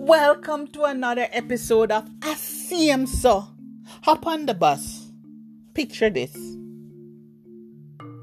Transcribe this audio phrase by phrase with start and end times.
[0.00, 3.46] Welcome to another episode of I See Him So.
[4.04, 5.12] Hop on the bus.
[5.74, 6.34] Picture this.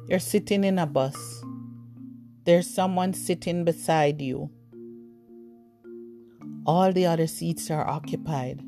[0.10, 1.16] You're sitting in a bus.
[2.46, 4.50] There's someone sitting beside you.
[6.66, 8.64] All the other seats are occupied.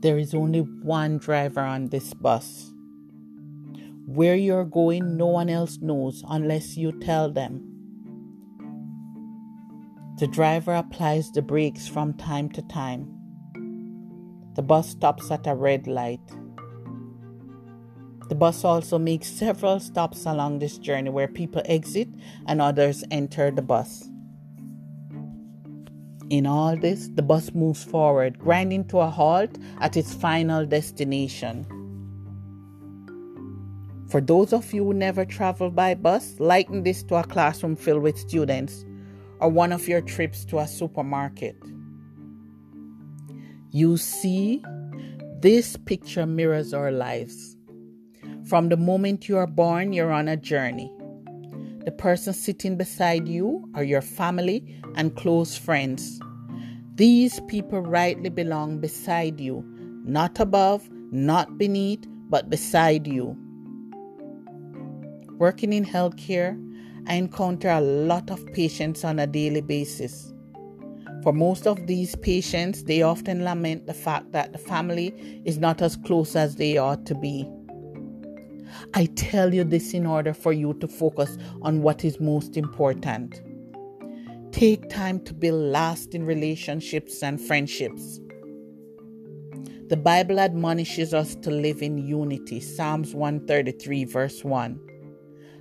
[0.00, 2.70] There is only one driver on this bus.
[4.06, 7.77] Where you're going, no one else knows unless you tell them.
[10.18, 13.06] The driver applies the brakes from time to time.
[14.56, 16.26] The bus stops at a red light.
[18.28, 22.08] The bus also makes several stops along this journey where people exit
[22.48, 24.10] and others enter the bus.
[26.30, 31.64] In all this, the bus moves forward, grinding to a halt at its final destination.
[34.10, 38.02] For those of you who never travel by bus, liken this to a classroom filled
[38.02, 38.84] with students
[39.40, 41.56] or one of your trips to a supermarket.
[43.70, 44.62] You see,
[45.40, 47.56] this picture mirrors our lives.
[48.48, 50.92] From the moment you are born, you're on a journey.
[51.84, 56.18] The person sitting beside you are your family and close friends.
[56.94, 59.64] These people rightly belong beside you,
[60.04, 63.36] not above, not beneath, but beside you.
[65.38, 66.58] Working in healthcare,
[67.08, 70.32] I encounter a lot of patients on a daily basis.
[71.22, 75.80] For most of these patients, they often lament the fact that the family is not
[75.80, 77.48] as close as they ought to be.
[78.94, 83.42] I tell you this in order for you to focus on what is most important.
[84.52, 88.20] Take time to build lasting relationships and friendships.
[89.88, 92.60] The Bible admonishes us to live in unity.
[92.60, 94.78] Psalms 133, verse 1.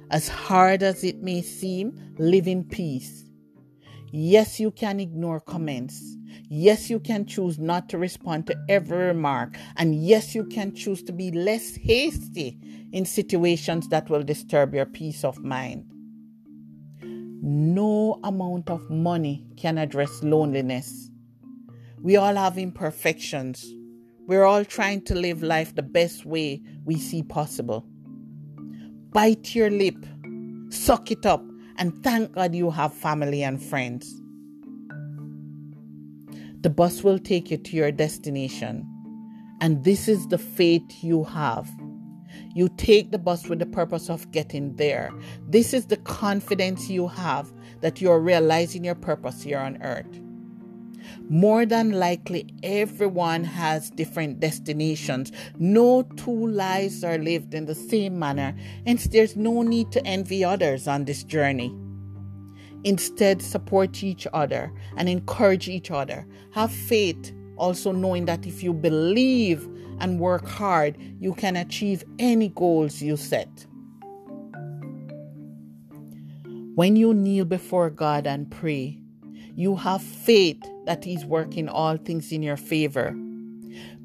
[0.09, 3.25] As hard as it may seem, live in peace.
[4.11, 6.15] Yes, you can ignore comments.
[6.49, 9.57] Yes, you can choose not to respond to every remark.
[9.75, 12.57] And yes, you can choose to be less hasty
[12.93, 15.91] in situations that will disturb your peace of mind.
[17.01, 21.09] No amount of money can address loneliness.
[22.01, 23.65] We all have imperfections.
[24.25, 27.85] We're all trying to live life the best way we see possible.
[29.17, 30.05] Bite your lip,
[30.69, 31.43] suck it up,
[31.79, 34.21] and thank God you have family and friends.
[36.61, 38.85] The bus will take you to your destination,
[39.59, 41.67] and this is the faith you have.
[42.53, 45.11] You take the bus with the purpose of getting there.
[45.47, 47.51] This is the confidence you have
[47.81, 50.05] that you're realizing your purpose here on earth.
[51.29, 55.31] More than likely, everyone has different destinations.
[55.57, 58.55] No two lives are lived in the same manner,
[58.85, 61.75] and there's no need to envy others on this journey.
[62.83, 66.25] Instead, support each other and encourage each other.
[66.51, 69.67] Have faith, also knowing that if you believe
[69.99, 73.65] and work hard, you can achieve any goals you set.
[76.75, 79.01] When you kneel before God and pray,
[79.57, 83.11] you have faith that He's working all things in your favor.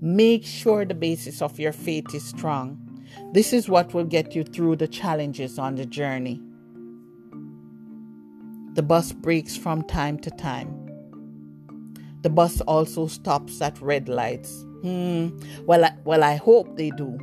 [0.00, 2.78] Make sure the basis of your faith is strong.
[3.34, 6.40] This is what will get you through the challenges on the journey.
[8.72, 10.88] The bus breaks from time to time.
[12.22, 14.62] The bus also stops at red lights.
[14.80, 17.18] Hmm, well, I, well, I hope they do.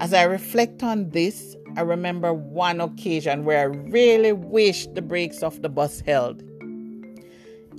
[0.00, 5.42] As I reflect on this, I remember one occasion where I really wished the brakes
[5.42, 6.42] of the bus held.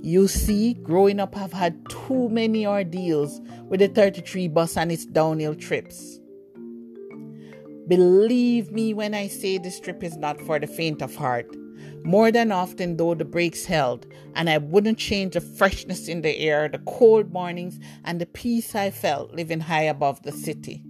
[0.02, 5.04] You see, growing up, I've had too many ordeals with the 33 bus and its
[5.04, 6.18] downhill trips.
[7.86, 11.54] Believe me when I say this trip is not for the faint of heart.
[12.02, 16.38] More than often, though, the brakes held, and I wouldn't change the freshness in the
[16.38, 20.82] air, the cold mornings, and the peace I felt living high above the city.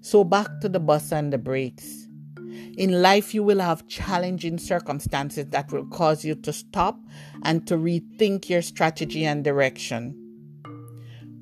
[0.00, 2.03] So, back to the bus and the brakes.
[2.76, 6.98] In life, you will have challenging circumstances that will cause you to stop
[7.42, 10.20] and to rethink your strategy and direction.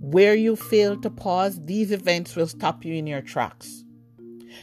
[0.00, 3.84] Where you fail to pause, these events will stop you in your tracks.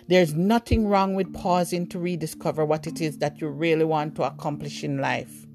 [0.07, 4.24] There's nothing wrong with pausing to rediscover what it is that you really want to
[4.24, 5.48] accomplish in life.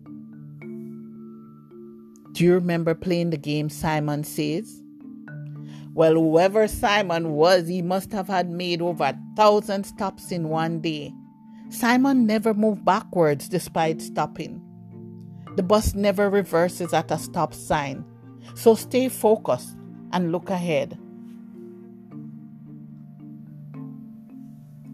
[2.32, 4.83] Do you remember playing the game Simon Says?
[5.94, 10.81] Well, whoever Simon was, he must have had made over a thousand stops in one
[10.81, 11.14] day.
[11.70, 14.61] Simon never moved backwards despite stopping.
[15.55, 18.05] The bus never reverses at a stop sign.
[18.56, 19.76] So stay focused
[20.12, 20.99] and look ahead.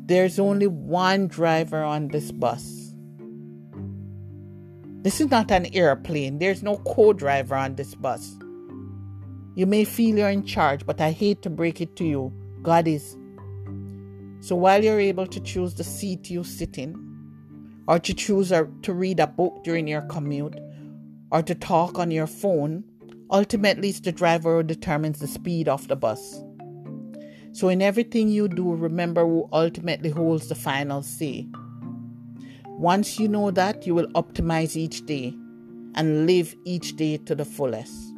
[0.05, 2.95] There's only one driver on this bus.
[5.03, 6.39] This is not an airplane.
[6.39, 8.40] There's no co driver on this bus.
[9.55, 12.33] You may feel you're in charge, but I hate to break it to you.
[12.63, 13.17] God is.
[14.41, 16.95] So while you're able to choose the seat you sit in,
[17.89, 20.59] or to choose a, to read a book during your commute,
[21.31, 22.85] or to talk on your phone,
[23.31, 26.43] ultimately it's the driver who determines the speed of the bus.
[27.53, 31.49] So in everything you do, remember who ultimately holds the final say.
[32.67, 35.35] Once you know that, you will optimize each day
[35.97, 38.10] and live each day to the fullest.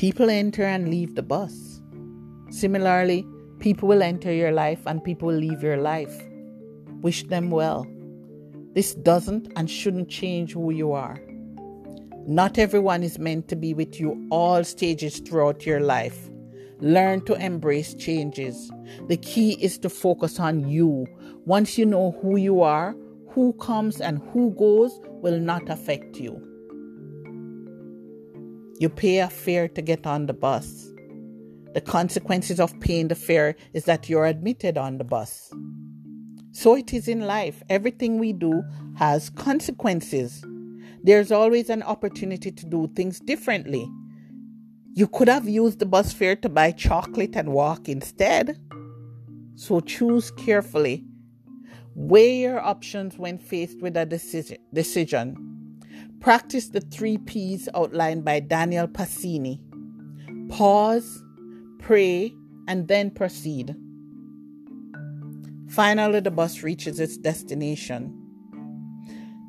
[0.00, 1.82] People enter and leave the bus.
[2.48, 3.26] Similarly,
[3.58, 6.22] people will enter your life and people will leave your life.
[7.02, 7.86] Wish them well.
[8.72, 11.20] This doesn't and shouldn't change who you are.
[12.26, 16.30] Not everyone is meant to be with you all stages throughout your life.
[16.78, 18.72] Learn to embrace changes.
[19.08, 21.06] The key is to focus on you.
[21.44, 22.96] Once you know who you are,
[23.28, 26.49] who comes and who goes will not affect you.
[28.80, 30.88] You pay a fare to get on the bus.
[31.74, 35.52] The consequences of paying the fare is that you're admitted on the bus.
[36.52, 37.62] So it is in life.
[37.68, 38.62] Everything we do
[38.96, 40.42] has consequences.
[41.02, 43.86] There's always an opportunity to do things differently.
[44.94, 48.58] You could have used the bus fare to buy chocolate and walk instead.
[49.56, 51.04] So choose carefully.
[51.94, 55.49] Weigh your options when faced with a decision.
[56.20, 59.58] Practice the three P's outlined by Daniel Passini
[60.50, 61.22] pause,
[61.78, 62.34] pray,
[62.68, 63.74] and then proceed.
[65.68, 68.12] Finally, the bus reaches its destination.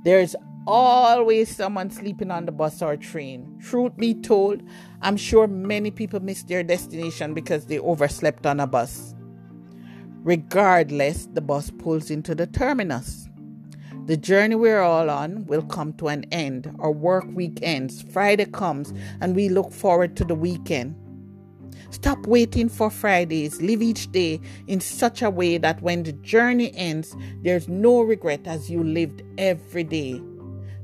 [0.05, 0.35] There's
[0.67, 3.59] always someone sleeping on the bus or train.
[3.61, 4.61] Truth be told,
[5.01, 9.15] I'm sure many people miss their destination because they overslept on a bus.
[10.23, 13.20] Regardless, the bus pulls into the terminus.
[14.07, 16.75] The journey we're all on will come to an end.
[16.79, 18.01] Our work week ends.
[18.01, 20.95] Friday comes, and we look forward to the weekend.
[21.91, 23.61] Stop waiting for Fridays.
[23.61, 28.41] Live each day in such a way that when the journey ends, there's no regret
[28.45, 30.21] as you lived every day.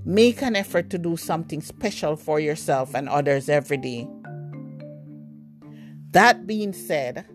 [0.06, 4.08] Make an effort to do something special for yourself and others every day.
[6.12, 7.26] That being said,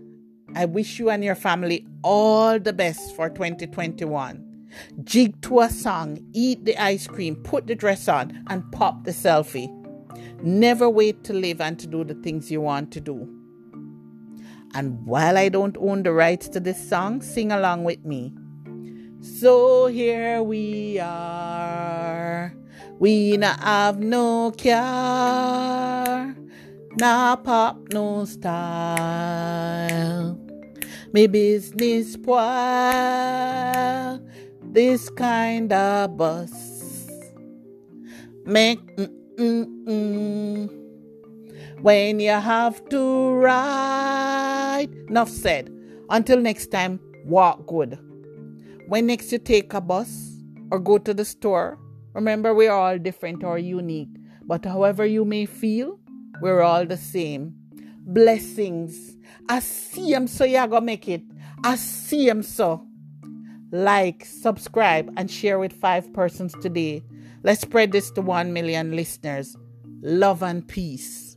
[0.55, 4.52] I wish you and your family all the best for 2021.
[5.05, 9.11] Jig to a song, eat the ice cream, put the dress on, and pop the
[9.11, 9.69] selfie.
[10.43, 13.29] Never wait to live and to do the things you want to do.
[14.75, 18.33] And while I don't own the rights to this song, sing along with me.
[19.21, 22.55] So here we are.
[22.99, 26.35] We na have no care,
[26.99, 29.53] na pop no style.
[31.13, 32.33] Me business spoil
[34.73, 37.07] this kind of bus.
[38.47, 41.83] Make mm, mm, mm.
[41.83, 44.89] when you have to ride.
[45.09, 45.71] Enough said.
[46.09, 47.99] Until next time, walk good.
[48.89, 50.39] When next you take a bus
[50.71, 51.79] or go to the store,
[52.15, 54.09] remember we're all different or unique.
[54.43, 56.01] But however you may feel,
[56.41, 57.55] we're all the same.
[58.05, 59.17] Blessings.
[59.49, 61.23] I see him so you gonna make it.
[61.63, 62.87] I see him so
[63.73, 67.03] like, subscribe, and share with five persons today.
[67.43, 69.57] Let's spread this to 1 million listeners.
[70.03, 71.32] Love and peace.